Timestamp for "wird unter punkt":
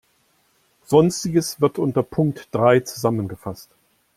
1.61-2.47